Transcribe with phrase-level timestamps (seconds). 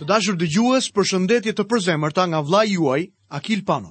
[0.00, 3.02] Të dashur dëgjues, përshëndetje të përzemërta nga vllai juaj
[3.36, 3.90] Akil Pano.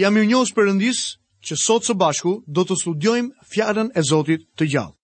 [0.00, 1.00] Jam i njohur përëndis
[1.44, 4.96] që sot së bashku do të studiojmë fjalën e Zotit të gjallë.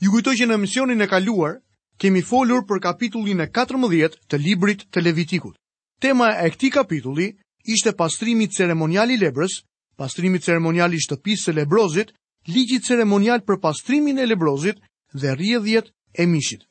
[0.00, 1.58] Ju kujtoj që në misionin e kaluar
[2.00, 5.60] kemi folur për kapitullin e 14 të librit të Levitikut.
[6.00, 7.28] Tema e këtij kapitulli
[7.76, 9.58] ishte pastrimi ceremonial i lebrës,
[10.00, 12.14] pastrimi ceremonial i shtëpisë së lebrozit,
[12.48, 14.80] ligji ceremonial për pastrimin e lebrozit
[15.12, 16.64] dhe rjedhjet e mishit.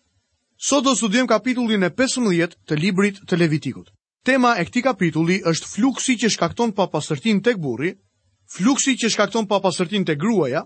[0.69, 3.89] Sot do studiem kapitullin e 15 të librit të Levitikut.
[4.29, 7.89] Tema e këtij kapitulli është fluksi që shkakton papastërtinë tek burri,
[8.53, 10.61] fluksi që shkakton papastërtinë tek gruaja,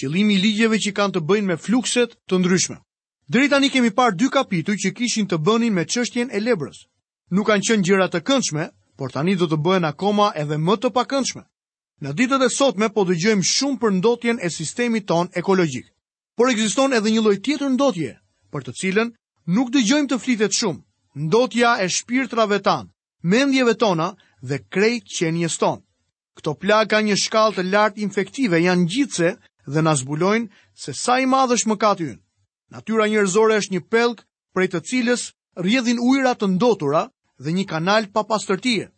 [0.00, 2.76] që i ligjeve që kanë të bëjnë me flukset të ndryshme.
[3.28, 6.80] Drejta një kemi parë dy kapituj që kishin të bënin me çështjen e lebrës.
[7.36, 10.90] Nuk kanë qenë gjëra të këndshme, por tani do të bëhen akoma edhe më të
[10.96, 11.44] pakëndshme.
[12.02, 15.92] Në ditët e sotme po gjëjmë shumë për ndotjen e sistemit ton ekologjik.
[16.34, 18.16] Por ekziston edhe një lloj tjetër ndotje,
[18.52, 19.12] për të cilën
[19.52, 20.80] nuk dëgjojmë të flitet shumë,
[21.28, 22.88] ndotja e shpirtrave tanë,
[23.28, 24.08] mendjeve tona
[24.40, 25.82] dhe krejt qenjes ton.
[26.36, 29.34] Këto plaka një shkall të lartë infektive janë gjitëse
[29.68, 30.48] dhe na zbulojnë
[30.84, 32.22] se sa i madh është mëkati ynë.
[32.72, 35.22] Natyra njerëzore është një pellk prej të cilës
[35.60, 37.04] rrjedhin ujëra të ndotura
[37.38, 38.88] dhe një kanal pa pastërtie.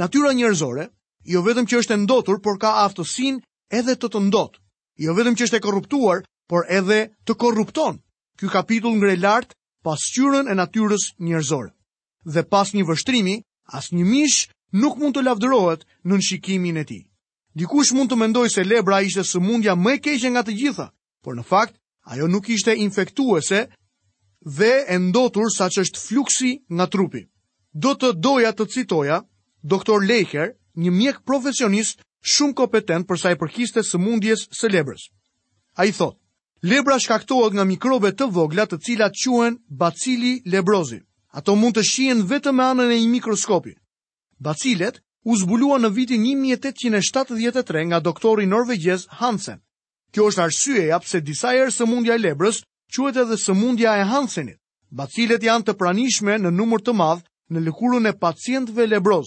[0.00, 0.88] Natyra njerëzore
[1.30, 3.42] jo vetëm që është e ndotur, por ka aftësinë
[3.78, 4.56] edhe të të ndot.
[4.98, 8.00] Jo vetëm që është e korruptuar, por edhe të korrupton.
[8.38, 11.70] Ky kapitull ngre lart qyrën e natyrës njerëzore.
[12.34, 13.36] Dhe pas një vështrimi,
[13.74, 17.02] asnjë mish nuk mund të lavdërohet në shikimin e tij.
[17.56, 20.86] Dikush mund të mendoj se lebra ishte sëmundja më e keqe nga të gjitha,
[21.24, 21.74] por në fakt
[22.12, 23.68] ajo nuk ishte infektuese
[24.56, 27.28] dhe e ndotur sa që është fluksi nga trupi.
[27.74, 29.20] Do të doja të citoja
[29.62, 35.10] doktor Leher, një mjek profesionist shumë kompetent përsa i përkiste sëmundjes së lebrës.
[35.76, 36.21] A i thotë,
[36.62, 41.00] Lebra shkaktohet nga mikrobe të vogla të cilat quhen bacili lebrozi.
[41.34, 43.72] Ato mund të shihen vetëm me anën e një mikroskopi.
[44.38, 49.58] Bacilet u zbuluan në vitin 1873 nga doktori norvegjez Hansen.
[50.14, 52.62] Kjo është arsyeja pse disa herë sëmundja e lebrës
[52.94, 54.58] quhet edhe sëmundja e Hansenit.
[54.90, 59.26] Bacilet janë të pranishme në numër të madh në lëkurën e pacientëve lebroz.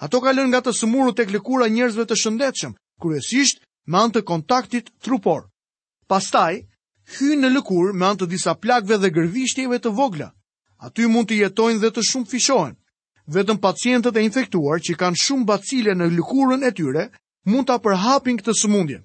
[0.00, 4.88] Ato kalën nga të sëmuru tek lëkura njerëzve të shëndetshëm, kryesisht me anë të kontaktit
[5.04, 5.42] trupor.
[6.10, 6.64] Pastaj,
[7.18, 10.30] hynë në lëkur me anë të disa plakve dhe gërvishtjeve të vogla.
[10.86, 12.76] Aty mund të jetojnë dhe të shumë fishohen.
[13.30, 17.08] Vetëm pacientët e infektuar që kanë shumë bacile në lëkurën e tyre
[17.46, 19.00] mund të apërhapin këtë sëmundje.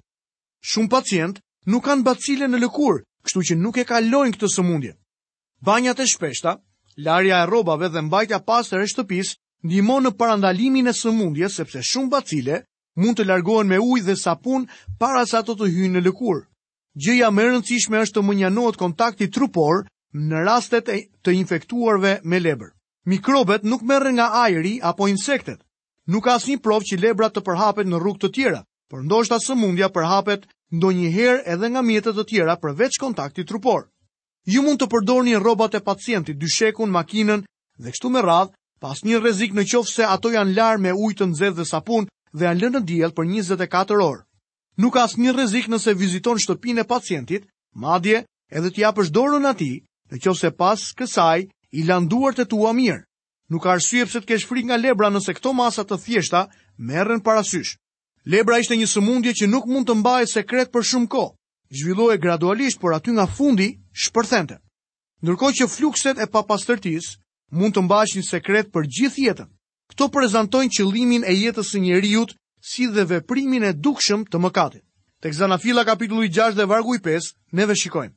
[0.66, 1.40] Shumë pacient
[1.70, 4.94] nuk kanë bacile në lëkurë, kështu që nuk e kalojnë këtë sëmundje.
[5.66, 6.56] Banjat e shpeshta,
[6.96, 9.36] larja e robave dhe mbajtja pasër e shtëpis
[9.66, 12.62] ndihmon në parandalimin e sëmundjes sepse shumë bacile
[12.96, 14.66] mund të largohen me ujë dhe sapun
[14.98, 16.42] para sa ato të hyjnë në lëkurë.
[16.96, 19.82] Gjëja më e rëndësishme është të mënjanohet kontakti trupor
[20.28, 22.70] në rastet e të infektuarve me lebr.
[23.06, 25.60] Mikrobet nuk merren nga ajri apo insektet.
[26.08, 29.90] Nuk ka asnjë provë që lebrat të përhapen në rrugë të tjera, por ndoshta sëmundja
[29.92, 33.90] përhapet ndonjëherë edhe nga mjete të tjera përveç kontaktit trupor.
[34.48, 37.44] Ju mund të përdorni rrobat e pacientit, dyshekun, makinën
[37.80, 41.58] dhe kështu me radhë, pa asnjë rrezik nëse ato janë larë me ujë të nxehtë
[41.60, 44.25] dhe sapun dhe janë lënë në diell për 24 orë
[44.76, 48.22] nuk ka asnjë rrezik nëse viziton shtëpinë e pacientit, madje
[48.52, 49.80] edhe të japësh dorën atij,
[50.12, 51.38] nëse pas kësaj
[51.80, 53.00] i landuar të tua mirë.
[53.50, 56.46] Nuk ka arsye pse të kesh frikë nga lebra nëse këto masa të thjeshta
[56.78, 57.76] merren parasysh.
[58.26, 61.32] Lebra ishte një sëmundje që nuk mund të mbahej sekret për shumë kohë.
[61.78, 63.68] Zhvillohej gradualisht, por aty nga fundi
[64.02, 64.58] shpërthente.
[65.22, 67.14] Ndërkohë që flukset e papastërtisë
[67.54, 69.48] mund të mbashin sekret për gjithë jetën.
[69.92, 72.34] Kto prezantojnë qëllimin e jetës së njerëzit
[72.66, 74.82] si dhe veprimin e dukshëm të mëkatit.
[75.22, 77.28] Tek Zanafila kapitullu i 6 dhe vargu i 5,
[77.58, 78.14] neve shikojmë.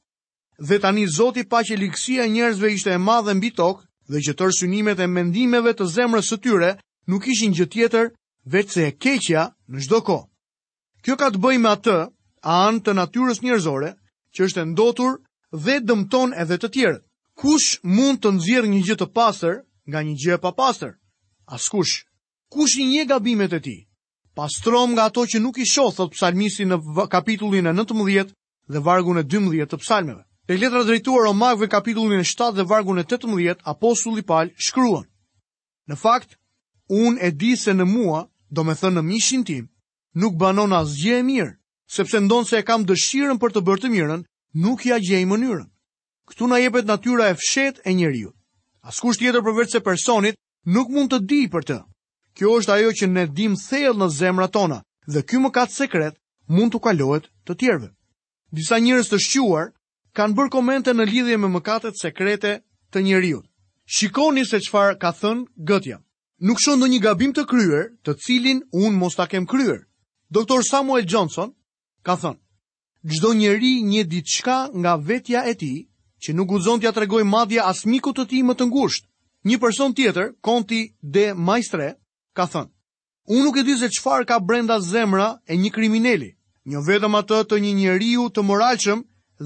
[0.67, 4.57] Dhe tani Zoti pa që e njerëzve ishte e madhe mbi tokë dhe që tërë
[4.59, 6.71] synimet e mendimeve të zemrës së tyre
[7.11, 8.05] nuk ishin gjë tjetër
[8.53, 10.27] veçse se e keqja në çdo kohë.
[11.03, 11.97] Kjo ka të bëj me atë
[12.43, 13.91] anë të natyrës njerëzore
[14.33, 15.11] që është ndotur
[15.65, 17.03] dhe dëmton edhe të tjerët.
[17.39, 19.55] Kush mund të nxjerr një gjë të pastër
[19.89, 20.97] nga një gjë e papastër?
[21.55, 21.93] Askush.
[22.53, 23.81] Kush i njeh gabimet e tij?
[24.35, 26.77] pastrom nga ato që nuk i shoh, thot psalmisti në
[27.11, 28.33] kapitullin e 19
[28.69, 30.23] dhe vargun e 12 të psalmeve.
[30.47, 35.05] Te letra drejtuar Romakëve kapitullin e 7 dhe vargun e 18, apostulli Paul shkruan:
[35.89, 36.37] Në fakt,
[36.89, 39.67] unë e di se në mua, do me thënë në mishin tim,
[40.15, 41.53] nuk banon as e mirë,
[41.89, 44.25] sepse ndonë se e kam dëshirën për të bërë të mirën,
[44.57, 45.69] nuk ja gjej i mënyrën.
[46.29, 48.33] Këtu na jepet natyra e fshet e njeriu.
[48.85, 51.77] Askush tjetër përveç se personit nuk mund të di për të.
[52.37, 56.15] Kjo është ajo që ne dim thellë në zemra tona dhe ky mëkat sekret
[56.47, 57.89] mund të kalohet të tjerëve.
[58.51, 59.71] Disa njërës të shquar
[60.15, 62.59] kanë bërë komente në lidhje me mëkatet sekrete
[62.91, 63.45] të njeriut.
[63.85, 65.97] Shikoni se çfarë ka thënë gëtja.
[66.45, 69.79] Nuk shonë në një gabim të kryer të cilin unë mos ta kem kryer.
[70.29, 71.51] Doktor Samuel Johnson
[72.05, 72.37] ka thënë,
[73.09, 75.73] gjdo njeri një ditë shka nga vetja e ti
[76.21, 79.05] që nuk guzon t'ia ja tregoj madhja asmiku të ti më të ngusht.
[79.49, 81.93] Një person tjetër, Conti de Maistre,
[82.39, 82.71] ka thënë,
[83.29, 86.29] unë nuk e di se qëfar ka brenda zemra e një krimineli,
[86.71, 88.99] një vetëm atë të një njeriu të moralqëm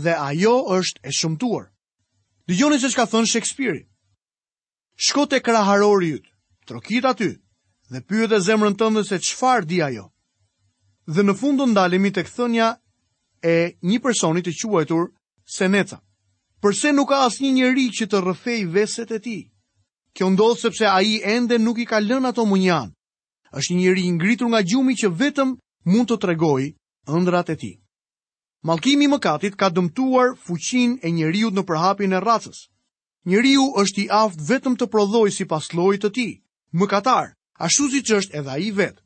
[0.04, 1.66] dhe ajo është e shumtuar.
[2.50, 3.82] Dëgjoni se që ka thënë Shakespeare.
[5.06, 6.30] Shko të kraharori jytë,
[6.70, 7.32] trokit aty,
[7.92, 10.06] dhe pyët e zemrën tënde se qëfar di ajo.
[11.14, 12.68] Dhe në fundë ndalemi të këthënja
[13.44, 13.56] e
[13.90, 15.10] një personit të quajtur
[15.58, 15.98] Seneca.
[16.64, 19.38] Përse nuk ka asë një njëri që të rëfej veset e ti?
[20.16, 22.94] Kjo ndodhë sepse a i ende nuk i ka lën ato më njanë.
[23.58, 25.50] Êshtë një njëri ngritur nga gjumi që vetëm
[25.90, 26.64] mund të tregoj
[27.18, 27.72] ëndrat e ti.
[28.64, 32.60] Malkimi më katit ka dëmtuar fuqin e njëriut në përhapin e racës.
[33.28, 36.28] Njëriu është i aftë vetëm të prodhoj si paslojt të ti,
[36.78, 37.28] më katar,
[37.60, 37.84] a që
[38.18, 39.02] është edhe a i vetë.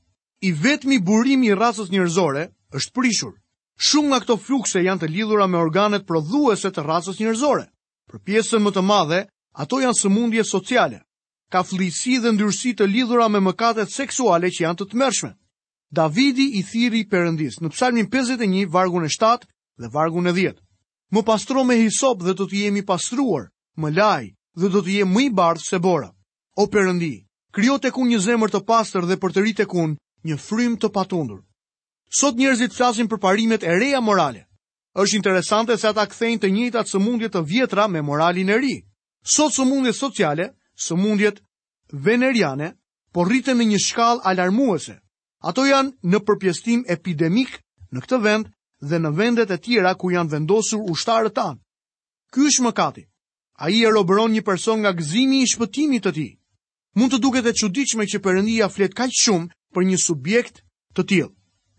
[0.47, 2.43] I vetëmi burimi i racës njërzore
[2.77, 3.33] është prishur.
[3.87, 7.65] Shumë nga këto flukse janë të lidhura me organet prodhuese të racës njërzore.
[8.09, 9.19] Për pjesën më të madhe,
[9.57, 10.99] Ato janë sëmundje sociale,
[11.49, 15.31] ka flisi dhe ndyrësi të lidhura me mëkatet seksuale që janë të të mërshme.
[15.99, 19.47] Davidi i thiri përëndis në psalmin 51, vargun e 7
[19.81, 20.59] dhe vargun e 10.
[21.15, 23.47] Më pastro me hisop dhe do të jemi pastruar,
[23.81, 24.25] më laj
[24.61, 26.11] dhe do të jemi më i bardhë se bora.
[26.61, 27.11] O përëndi,
[27.57, 29.95] kryo të kun një zemër të pastër dhe për të rritë të kun
[30.29, 31.41] një frym të patundur.
[32.19, 34.45] Sot njerëzit flasin për parimet e reja morale.
[34.97, 38.75] Êshtë interesante se ata kthejnë të njëjtat sëmundje të vjetra me moralin e ri.
[39.35, 41.41] Sot së sociale, së mundjet
[41.91, 42.77] veneriane,
[43.11, 44.95] por rritën në një shkall alarmuese.
[45.51, 47.59] Ato janë në përpjestim epidemik
[47.91, 48.47] në këtë vend
[48.79, 51.59] dhe në vendet e tjera ku janë vendosur ushtarët tanë.
[52.31, 53.03] Ky është më kati.
[53.59, 56.27] A i e roberon një person nga gëzimi i shpëtimit të ti.
[56.97, 60.63] Mund të duke të çuditshme që Perëndia fletë kaq shumë për një subjekt
[60.95, 61.33] të tjilë.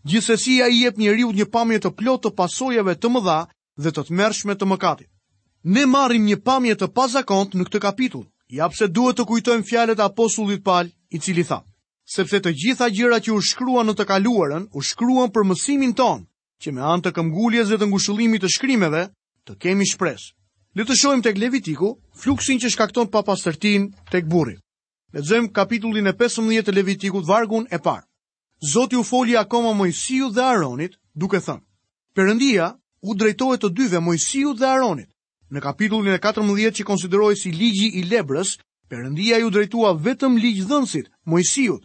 [0.09, 3.39] Gjithësësia i jep një një pamje të plot të pasojave të mëdha
[3.83, 5.09] dhe të të mërshme të mëkatit.
[5.67, 8.23] Ne marrim një pamje të pazakont në këtë kapitull.
[8.55, 11.57] Ja pse duhet të kujtojmë fjalët e apostullit Paul, i cili tha.
[12.13, 16.23] "Sepse të gjitha gjërat që u shkruan në të kaluarën, u shkruan për mësimin ton,
[16.63, 19.03] që me anë të këmbguljes dhe të ngushëllimit të shkrimeve,
[19.45, 20.31] të kemi shpresë."
[20.79, 21.91] Le të shohim tek Levitiku
[22.21, 24.55] fluksin që shkakton papastërtin tek burri.
[25.13, 28.07] Lexojm kapitullin e 15 të Levitikut vargun e parë.
[28.71, 31.63] Zoti u foli akoma Mojsiu dhe Aaronit, duke thënë:
[32.15, 32.71] "Perëndia
[33.01, 35.09] u drejtohet të dyve Mojsiu dhe Aaronit
[35.53, 38.55] në kapitullin e 14 që konsideroi si ligji i lebrës,
[38.89, 41.83] Perëndia ju drejtua vetëm ligjdhënësit, mojësijut.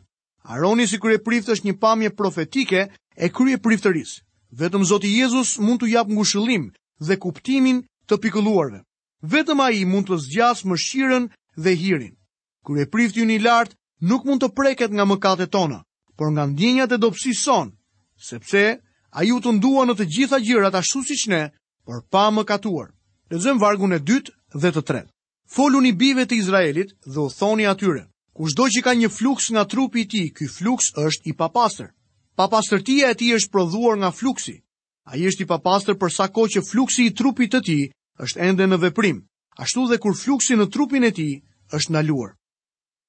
[0.48, 4.22] Aroni si kryeprift është një pamje profetike e kryeprifterisë.
[4.56, 6.70] Vetëm Zoti Jezus mund të jap ngushëllim
[7.04, 8.80] dhe kuptimin të pikëlluarve.
[9.20, 11.28] Vetëm ai mund të zgjasë mëshirën
[11.60, 12.16] dhe hirin.
[12.64, 13.76] Kryeprifti i lartë
[14.08, 15.82] nuk mund të preket nga mëkatet tona,
[16.16, 17.68] por nga ndjenjat e dobësisë son,
[18.16, 18.80] sepse
[19.12, 21.42] ai u tundua në të gjitha gjërat ashtu siç ne,
[21.84, 22.96] por pa mëkatuar.
[23.34, 24.32] Lezëm vargun e dytë
[24.62, 25.10] dhe të tretë.
[25.50, 28.04] Folun i bive të Izraelit dhe u thoni atyre,
[28.36, 31.88] kushdo që ka një fluks nga trupi ti, ky fluks është i papastër.
[32.38, 34.54] Papastërtia e ti është prodhuar nga fluksi.
[35.10, 37.78] A i është i papastër përsa ko që fluksi i trupit të ti
[38.24, 39.18] është ende në veprim,
[39.62, 41.28] ashtu dhe kur fluksi në trupin e ti
[41.76, 42.36] është naluar.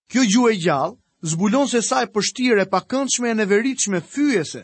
[0.09, 2.09] Kjo gjuhë e gjallë zbulon se sa e
[2.61, 4.63] e pakëndshme e neveritshme fyese,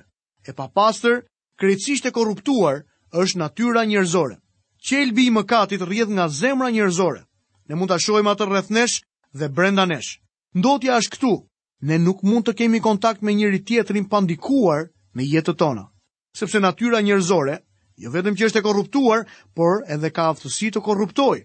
[0.50, 1.18] e papastër,
[1.60, 2.76] krejtësisht e korruptuar,
[3.12, 4.41] është natyra njerëzore
[4.82, 7.22] qelbi i mëkatit rrjedh nga zemra njerëzore.
[7.70, 9.02] Ne mund ta shohim atë rreth nesh
[9.40, 10.12] dhe brenda nesh.
[10.56, 11.34] Ndotja është këtu.
[11.88, 15.86] Ne nuk mund të kemi kontakt me njëri tjetrin pa ndikuar me jetën tonë,
[16.38, 17.56] sepse natyra njerëzore,
[17.98, 19.26] jo vetëm që është e korruptuar,
[19.58, 21.42] por edhe ka aftësi të korruptojë.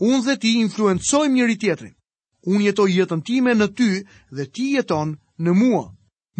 [0.00, 1.94] Unë dhe ti influencojmë njëri tjetrin.
[2.48, 3.90] Unë jetoj jetën time në ty
[4.36, 5.84] dhe ti jeton në mua.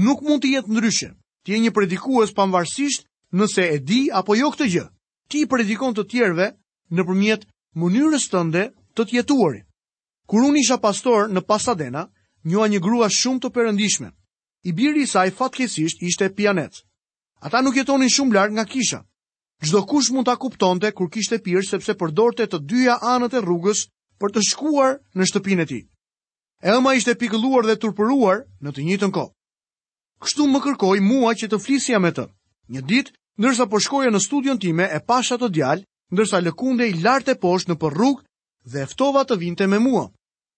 [0.06, 1.10] Nuk mund të jetë ndryshe.
[1.44, 3.04] Ti je një predikues pavarësisht
[3.36, 4.86] nëse e di apo jo këtë gjë
[5.32, 6.46] ti i predikon të tjerve
[6.92, 7.44] në përmjet
[7.80, 9.62] mënyrës tënde të tjetuari.
[10.28, 12.02] Kur unë isha pastor në Pasadena,
[12.44, 14.10] njoha një grua shumë të përëndishme.
[14.68, 16.82] I biri i saj fatkesisht ishte pianet.
[17.46, 19.00] Ata nuk jetonin shumë lartë nga kisha.
[19.64, 23.84] Gjdo kush mund ta kuptonte kur kishte pirë sepse përdorte të dyja anët e rrugës
[24.20, 25.82] për të shkuar në shtëpinë e tij.
[26.66, 29.32] E ëma ishte pikëlluar dhe turpëruar në të njëjtën kohë.
[30.22, 32.28] Kështu më kërkoi mua që të flisja me të.
[32.74, 36.96] Një ditë ndërsa po shkoja në studion time e pasha të djal, ndërsa lëkunde i
[37.04, 38.24] lartë e poshtë në rrugë
[38.72, 40.08] dhe eftova të vinte me mua.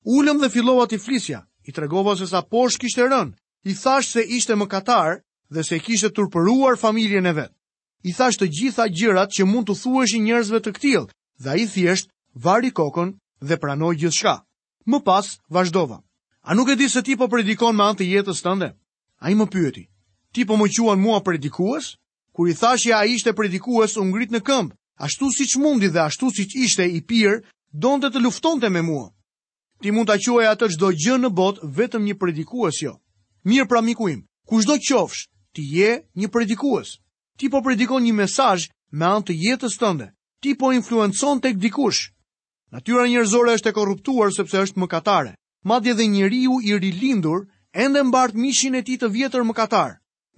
[0.04, 3.35] Ullëm dhe filova të flisja, i tregova se sa poshtë kishtë e rënë,
[3.71, 5.14] i thashtë se ishte më katarë
[5.54, 7.54] dhe se kishtë të familjen e vetë.
[8.04, 10.33] I thashtë të gjitha gjirat që mund të thuesh i
[10.66, 11.07] të këtilë
[11.40, 12.11] dhe i thjeshtë
[12.45, 14.37] vari kokën dhe pranoj gjithë shka.
[14.87, 16.02] Më pas, vazhdova.
[16.43, 18.73] A nuk e di se ti po predikon me antë jetës të
[19.25, 19.85] A i më pyeti,
[20.35, 21.97] ti po më quan mua predikues?
[22.35, 24.71] kur i tha që ai ishte predikues u ngrit në këmb,
[25.05, 27.41] ashtu siç mundi dhe ashtu siç ishte i pir,
[27.83, 29.07] donte të luftonte me mua.
[29.81, 32.99] Ti mund ta quaj atë çdo gjë në botë vetëm një predikues jo.
[33.47, 36.99] Mirë pra miku im, kushdo qofsh, ti je një predikues.
[37.38, 40.11] Ti po predikon një mesazh me anë të jetës tënde.
[40.43, 42.11] Ti po influencon tek dikush.
[42.75, 45.35] Natyra njerëzore është e korruptuar sepse është mëkatare.
[45.64, 49.91] Madje dhe njeriu i rilindur ende mbart mishin e tij të vjetër mëkatar.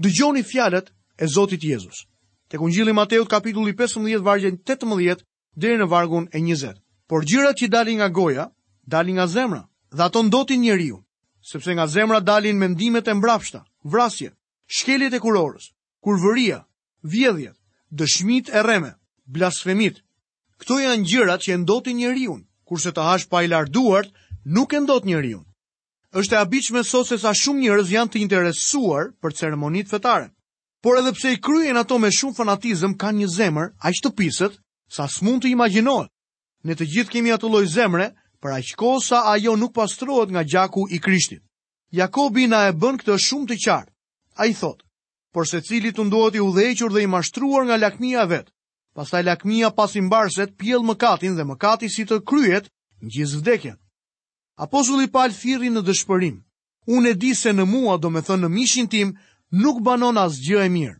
[0.03, 2.07] Dëgjoni fjalët e Zotit Jezus.
[2.49, 5.25] Tek Ungjilli i Mateut kapitulli 15 vargjën 18
[5.57, 6.77] deri në vargun e 20.
[7.09, 8.49] Por gjërat që dalin nga goja,
[8.83, 9.63] dalin nga zemra,
[9.97, 10.99] dhe ato ndotin njeriu,
[11.43, 14.31] sepse nga zemra dalin mendimet e mbrapshta, vrasje,
[14.67, 15.71] shkeljet e kurorës,
[16.03, 16.65] kurvëria,
[17.03, 17.57] vjedhjet,
[17.91, 18.93] dëshmit e reme,
[19.27, 20.03] blasfemit.
[20.61, 24.11] Këto janë gjërat që e ndotin njeriu, kurse të hash pa i larduart,
[24.45, 25.43] nuk e ndot njeriu.
[26.15, 30.31] Është e abiqme sot se sa shumë njërës janë të interesuar për ceremonit fetare.
[30.83, 34.59] Por edhe pse i kryen ato me shumë fanatizëm, kanë një zemër aq të pisët
[34.93, 36.11] sa s'mund të imaginohet.
[36.67, 38.11] Ne të gjithë kemi ato lloj zemre,
[38.43, 41.43] për aq kohë sa ajo nuk pastrohet nga gjaku i Krishtit.
[41.97, 43.93] Jakobi na e bën këtë shumë të qartë.
[44.43, 44.85] Ai thotë:
[45.33, 48.47] "Por secili të ndohet i udhëhequr dhe i mashtruar nga lakmia vet.
[48.97, 52.69] Pastaj lakmia pas i mbarset pjell mëkatin dhe mëkati si të kryhet,
[53.05, 53.77] ngjis vdekjen."
[54.67, 56.37] Apostulli Paul thirrri në dëshpërim:
[56.95, 59.09] "Unë e di se në mua, domethënë në mishin tim,
[59.51, 60.97] nuk banon as gjë e mirë.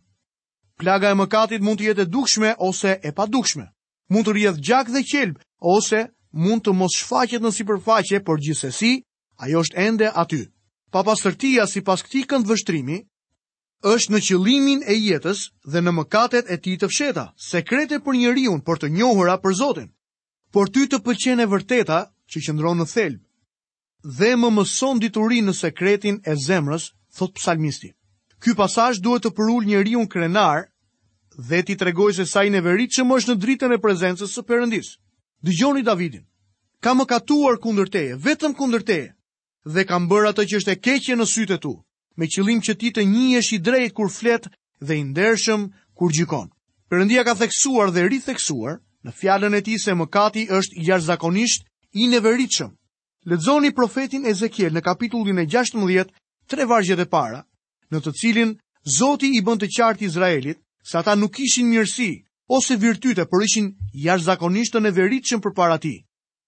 [0.77, 3.65] Plaga e mëkatit mund të jetë e dukshme ose e padukshme.
[4.09, 9.01] Mund të rjedh gjak dhe qelb ose mund të mos shfaqet në sipërfaqe, por gjithsesi
[9.43, 10.47] ajo është ende aty.
[10.91, 12.97] Papastërtia sipas këtij këndvështrimi
[13.93, 18.53] është në qëlimin e jetës dhe në mëkatet e ti të fsheta, sekrete për njeriu
[18.63, 19.89] për të njohura për Zotin.
[20.53, 21.99] Por ty të pëlqen e vërteta
[22.31, 23.23] që qëndronë në thelbë,
[24.17, 27.91] dhe më mëson diturinë në sekretin e zemrës, thot psalmisti.
[28.43, 30.67] Ky pasazh duhet të përul njeriu krenar
[31.47, 34.91] dhe ti tregoj se sa i neveritshëm është në dritën e prezencës së Perëndis.
[35.45, 36.25] Dëgjoni Davidin.
[36.81, 39.07] Ka mëkatuar kundër teje, vetëm kundër teje,
[39.65, 41.71] dhe ka bër atë që është e keqje në sytë e tu,
[42.17, 44.47] me qëllim që ti të njihesh i drejtë kur flet
[44.85, 45.67] dhe i ndershëm
[45.97, 46.49] kur gjikon.
[46.89, 51.65] Perëndia ka theksuar dhe ritheksuar në fjalën e tij se mëkati është i jashtëzakonisht
[52.01, 52.71] i neveritshëm.
[53.29, 56.09] Lexoni profetin Ezekiel në kapitullin e 16,
[56.47, 57.41] tre vargjet e para,
[57.93, 58.49] në të cilin
[58.95, 62.09] Zoti i bën të qartë Izraelit se ata nuk kishin mirësi
[62.57, 63.69] ose virtyte, por ishin
[64.05, 65.97] jashtëzakonisht të neveritshëm përpara tij.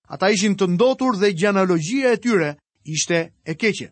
[0.10, 2.52] Ata ishin të ndotur dhe gjenealogjia e tyre
[2.88, 3.90] ishte e keqe.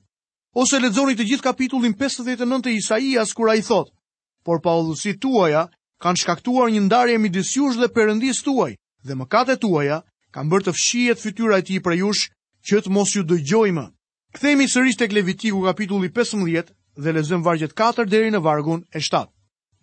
[0.55, 3.91] Ose lexoni të gjithë kapitullin 59 të Isaias kur ai thotë:
[4.45, 5.67] "Por paudhësit tuaja
[6.03, 8.71] kanë shkaktuar një ndarje midis jush dhe Perëndisë tuaj,
[9.05, 10.01] dhe mëkatet tuaja
[10.31, 12.31] kanë bërë të fshihet fytyra e tij për jush,
[12.67, 13.85] që të mos ju dëgjojmë."
[14.33, 19.25] Kthehemi sërish tek Levitiku kapitulli 15, dhe lezëm vargjet 4 deri në vargun e 7.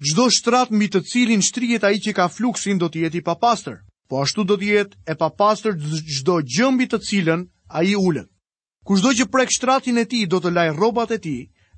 [0.03, 3.79] Gjdo shtrat mbi të cilin shtrijet a i që ka fluksin do t'jeti pa pastor,
[4.09, 8.27] po ashtu do t'jet e pa pastor gjdo gjëmbi të cilën a i ullet.
[8.85, 11.37] Kushtë që prek shtratin e ti do të laj robat e ti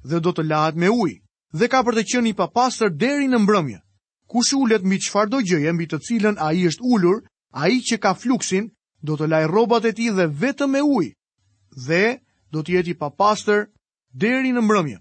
[0.08, 1.12] dhe do të lahat me uj,
[1.52, 3.78] dhe ka për të qëni pa pastor deri në mbrëmje.
[4.26, 7.20] Kush ullet mbi qfar do gjëje mbi të cilën a i është ullur,
[7.52, 8.72] a i që ka fluksin
[9.04, 11.12] do të laj robat e ti dhe vetëm me uj,
[11.86, 12.16] dhe
[12.50, 13.68] do t'jeti pa pastor
[14.10, 14.98] deri në mbrëmje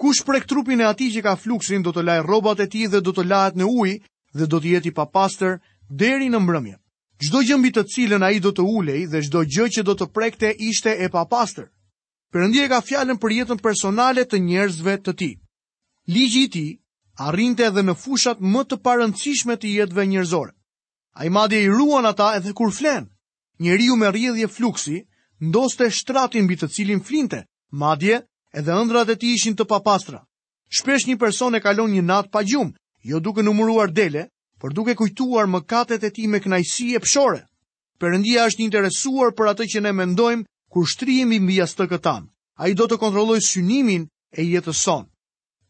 [0.00, 3.00] kush prek trupin e ati që ka fluksin do të laj robat e ti dhe
[3.06, 3.90] do të lajët në uj
[4.38, 5.58] dhe do të jeti pa pastër
[6.02, 6.76] deri në mbrëmje.
[7.24, 10.06] Gjdo gjëmbi të cilën a i do të ulej dhe gjdo gjë që do të
[10.16, 11.66] prekte ishte e pa pastër.
[12.32, 15.30] Përëndje ka fjallën për jetën personale të njerëzve të ti.
[16.14, 16.64] Ligi i ti
[17.26, 20.54] arrinte edhe në fushat më të parëndësishme të jetëve njerëzore.
[21.18, 23.10] A i madje i ruan ata edhe kur flenë.
[23.60, 24.98] Njeriu me rjedhje fluksi,
[25.46, 30.22] ndoste shtratin bitë të cilin flinte, madje, edhe ëndrat e tij ishin të papastra.
[30.70, 32.74] Shpesh një person e kalon një natë pa gjumë,
[33.10, 34.26] jo duke numëruar dele,
[34.60, 37.46] por duke kujtuar mëkatet e tij me kënaqësi e pshore.
[37.98, 42.28] Perëndia është interesuar për atë që ne mendojmë kur shtrihemi mbi asë këtan.
[42.60, 45.08] Ai do të kontrollojë synimin e jetës sonë.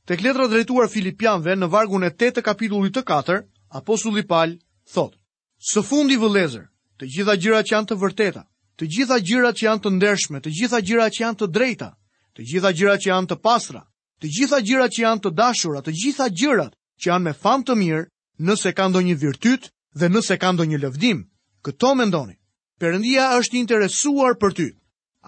[0.07, 3.41] Tek letra drejtuar Filipianve në vargun e 8 të kapitullit të 4,
[3.77, 4.57] apostulli Paul
[4.95, 5.17] thotë:
[5.59, 6.65] "Së fundi vëllezër,
[6.99, 8.43] të gjitha gjërat që janë të vërteta,
[8.77, 11.91] të gjitha gjërat që janë të ndershme, të gjitha gjërat që janë të drejta,
[12.37, 13.81] të gjitha gjërat që janë të pastra,
[14.21, 17.75] të gjitha gjërat që janë të dashura, të gjitha gjërat që janë me famë të
[17.83, 18.05] mirë,
[18.47, 21.25] nëse ka ndonjë virtyt dhe nëse ka ndonjë lëvdim,
[21.65, 22.37] këto mendoni.
[22.81, 24.69] Perëndia është i interesuar për ty.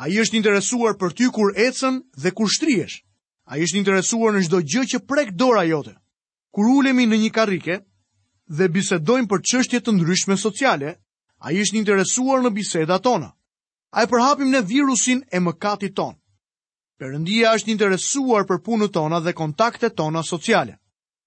[0.01, 3.03] Ai është i interesuar për ty kur ecën dhe kur shtrihesh.
[3.51, 5.93] Ai është i interesuar në çdo gjë që prek dora jote.
[6.55, 7.77] Kur ulemi në një karrike
[8.49, 10.95] dhe bisedojmë për çështje të ndryshme sociale,
[11.45, 13.33] ai është i interesuar në bisedat tona.
[13.93, 16.17] Ai përhapim në virusin e mëkatit ton.
[17.03, 20.77] Perëndia është interesuar për punën tona dhe kontaktet tona sociale.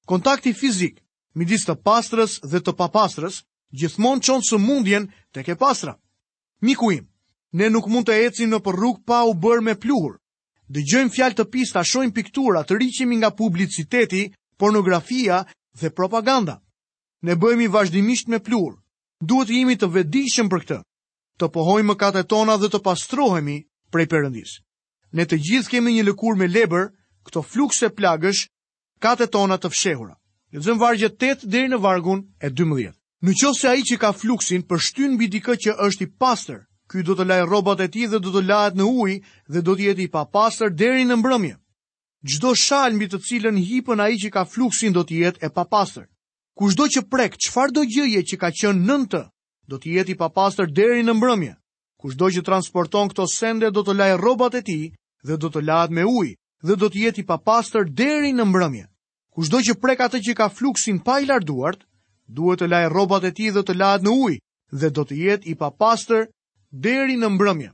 [0.08, 1.02] Kontakti fizik
[1.36, 3.42] midis të pastrës dhe të papastrës
[3.82, 5.98] gjithmonë çon sëmundjen tek e pastra.
[6.64, 7.10] Miku im,
[7.60, 10.16] ne nuk mund të ecim në rrugë pa u bërë me pluhur.
[10.72, 14.24] Dëgjojmë fjalë të pista, shohim piktura, të rriqemi nga publiciteti,
[14.58, 15.44] pornografia
[15.82, 16.62] dhe propaganda.
[17.28, 18.80] Ne bëhemi vazhdimisht me pluhur.
[19.20, 20.80] Duhet jemi të vetëdijshëm për këtë.
[21.38, 23.60] Të pohojmë mëkatet tona dhe të pastrohemi
[23.92, 24.62] prej Perëndisë
[25.16, 26.90] ne të gjithë kemi një lëkur me lebër,
[27.26, 28.42] këto flukse plagësh,
[29.02, 30.16] kate tona të fshehura.
[30.56, 32.92] Lezëm vargje 8 deri në vargun e 12.
[33.26, 36.10] Në qovë se a i që ka fluksin për shtyn bi dikë që është i
[36.22, 36.60] pastër,
[36.92, 39.14] ky do të laj robat e ti dhe do të lajët në uj
[39.54, 40.26] dhe do të jeti i pa
[40.84, 41.56] deri në mbrëmje.
[42.26, 45.50] Gjdo shal mbi të cilën hipën a i që ka fluksin do të jetë e
[45.50, 46.08] pa pastër.
[46.58, 49.24] Kushdo që prek, qëfar do gjëje që ka qënë nëntë,
[49.70, 50.30] do të jetë i pa
[50.80, 51.54] deri në mbrëmje.
[52.02, 54.78] Kushdo që transporton këto sende do të laj robat e ti
[55.28, 56.36] dhe do të lahet me ujë
[56.70, 58.86] dhe do të jetë i papastër deri në mbrëmje.
[59.36, 61.76] Cudo që prek atë që ka fluksin pa i larduar,
[62.38, 64.40] duhet të lajë rrobat e tij dhe të lahet në ujë
[64.82, 66.28] dhe do të jetë i papastër
[66.86, 67.72] deri në mbrëmje.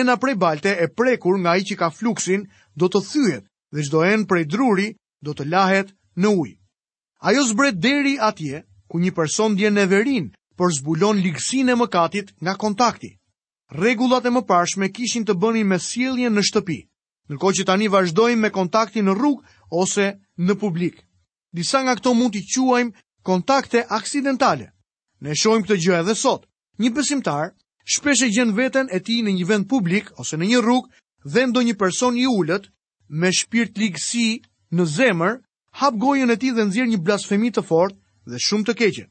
[0.00, 2.44] Ena prej balte e prekur nga ai që ka fluksin
[2.78, 4.88] do të thyhet dhe çdo enë prej druri
[5.24, 6.56] do të lahet në ujë.
[7.28, 10.28] Ajo zbret deri atje ku një person djen neverin,
[10.58, 13.17] por zbulon ligësinë e mëkatit nga kontakti
[13.70, 16.78] regullat e më pashme kishin të bënin me sielje në shtëpi,
[17.28, 19.42] nërko që tani vazhdojmë me kontakti në rrug
[19.76, 21.02] ose në publik.
[21.52, 22.96] Disa nga këto mund t'i quajmë
[23.28, 24.72] kontakte aksidentale.
[25.20, 26.46] Ne shojmë këtë gjë edhe sot.
[26.80, 27.52] Një besimtar
[27.84, 30.88] shpesh e gjen veten e tij në një vend publik ose në një rrugë
[31.32, 32.70] dhe ndonjë person i ulët
[33.08, 35.40] me shpirt ligësi në zemër
[35.80, 37.98] hap gojën e tij dhe nxjerr një blasfemi të fortë
[38.32, 39.08] dhe shumë të keqen.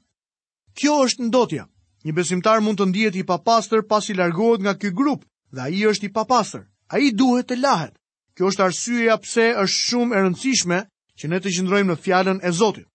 [0.77, 1.65] Kjo është ndotja.
[2.07, 6.07] Një besimtar mund të ndihet i papastër pasi largohet nga ky grup dhe ai është
[6.07, 6.63] i papastër.
[6.95, 7.91] Ai duhet të lahet.
[8.35, 10.77] Kjo është arsyeja pse është shumë e rëndësishme
[11.19, 12.85] që ne të qëndrojmë në fjalën e Zotit.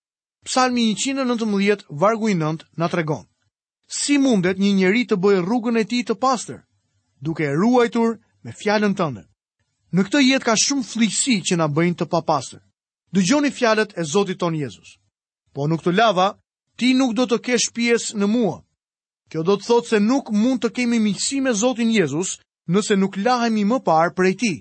[0.49, 3.27] Psalmi 119 vargu 9 na tregon:
[3.99, 6.63] Si mundet një njeri të bëjë rrugën e tij të pastër,
[7.27, 9.27] duke ruajtur me fjalën tënde?
[9.93, 12.65] Në këtë jetë ka shumë fliqësi që na bëjnë të papastër.
[13.13, 14.97] Dëgjoni fjalët e Zotit ton Jezus.
[15.53, 16.31] Po nuk të lava,
[16.79, 18.57] ti nuk do të kesh pjesë në mua.
[19.33, 22.35] Kjo do të thotë se nuk mund të kemi miqësi me Zotin Jezus
[22.77, 24.57] nëse nuk lahemi më parë prej tij.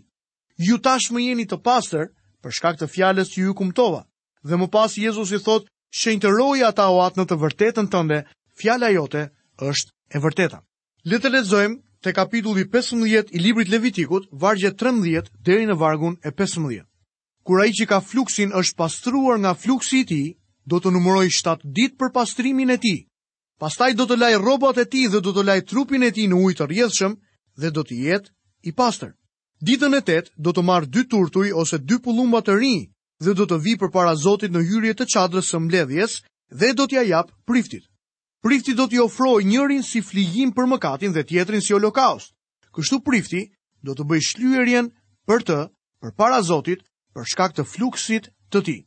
[0.67, 2.05] Ju tash më jeni të pastër
[2.41, 3.99] për shkak të fjalës që ju kumtova.
[4.47, 5.67] Dhe më pas Jezus i thotë,
[5.99, 8.21] "Shenjtëroj ata o atë në të vërtetën tënde,
[8.61, 9.25] fjala jote
[9.71, 10.63] është e vërteta."
[11.09, 16.31] Le të lexojmë te kapitulli 15 i librit Levitikut, vargje 13 deri në vargun e
[16.31, 16.87] 15.
[17.43, 20.27] Kur ai që ka fluksin është pastruar nga fluksi i tij,
[20.69, 22.99] do të numëroj 7 ditë për pastrimin e tij,
[23.61, 26.37] pastaj do të laj robat e ti dhe do të laj trupin e ti në
[26.45, 27.13] ujtë rjedhshëm
[27.61, 28.31] dhe do të jetë
[28.71, 29.11] i pastër.
[29.67, 32.73] Ditën e tetë do të marë dy turtuj ose dy pullumba të ri
[33.21, 36.15] dhe do të vi për para Zotit në hyrje të qadrës së mbledhjes
[36.61, 37.85] dhe do t'ja jap priftit.
[38.41, 42.33] Prifti do t'i ofroj njërin si flijim për mëkatin dhe tjetrin si holokaust.
[42.73, 43.43] Kështu prifti
[43.85, 44.89] do të bëj shlyerjen
[45.29, 45.59] për të,
[46.01, 46.79] për para Zotit,
[47.13, 48.77] për shkak të fluksit të ti.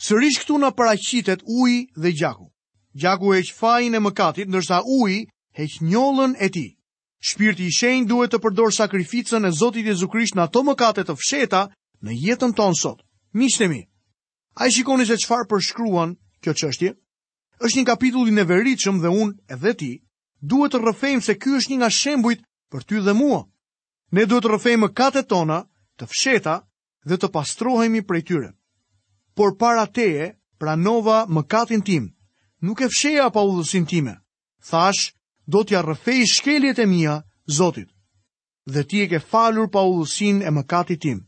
[0.00, 2.48] Sërish këtu në paracitet uj dhe gjaku
[2.98, 5.18] gjaku që fajin e mëkatit, ndërsa uji
[5.58, 6.70] heq njollën e tij.
[7.28, 11.14] Shpirti i shenjtë duhet të përdor sakrificën e Zotit Jezu Krisht në ato mëkate të
[11.18, 11.62] fsheta
[12.04, 13.00] në jetën tonë sot.
[13.34, 13.80] Miqtë mi,
[14.58, 16.92] a i shikoni se çfarë përshkruan kjo çështje?
[17.60, 19.92] Është një kapitull i neveritshëm dhe unë edhe ti
[20.40, 23.42] duhet të rëfejmë se ky është një nga shembujt për ty dhe mua.
[24.16, 25.58] Ne duhet të rëfejmë mëkatet tona
[25.98, 26.54] të fsheta
[27.08, 28.50] dhe të pastrohemi prej tyre.
[29.36, 32.08] Por para teje pranova mëkatin tim,
[32.62, 34.14] Nuk e fsheja pa udhësin time,
[34.68, 35.14] thash,
[35.46, 37.88] do t'ja rrëfej shkeljet e mija, zotit,
[38.74, 41.20] dhe ti e ke falur pa udhësin e mëkatit tim,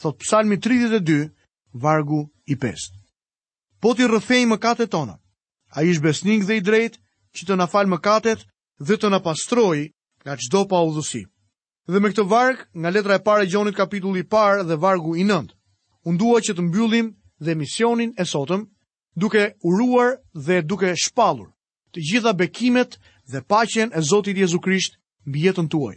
[0.00, 1.30] thot psalmi 32,
[1.72, 2.92] vargu i 5.
[3.80, 5.16] Po t'i rrëfej mëkatet tona,
[5.72, 7.00] a ish besnik dhe i drejt
[7.34, 8.44] që të na fal mëkatet
[8.86, 9.88] dhe të na pastroj
[10.24, 11.24] nga qdo pa udhësi.
[11.90, 15.48] Dhe me këtë varg nga letra e pare gjonit kapitulli parë dhe vargu i 9,
[16.08, 17.08] unë dua që të mbyllim
[17.44, 18.68] dhe misionin e sotëm,
[19.16, 21.50] duke uruar dhe duke shpalur
[21.94, 22.98] të gjitha bekimet
[23.30, 25.96] dhe paqen e Zotit Jezu Krisht mbi jetën tuaj.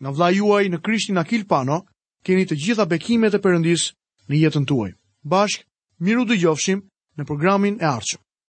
[0.00, 1.84] Nga vla juaj në Krishtin Akil Pano,
[2.24, 3.92] keni të gjitha bekimet e përëndis
[4.28, 4.92] në jetën tuaj.
[5.22, 5.68] Bashk,
[6.00, 8.23] miru dëgjofshim gjofshim në programin e arqëm.